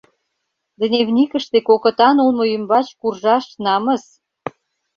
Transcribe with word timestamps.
Дневникыште 0.81 1.57
кокытан 1.67 2.15
улмо 2.25 2.43
ӱмбач 2.55 2.87
куржаш 2.99 3.45
намыс. 3.63 4.03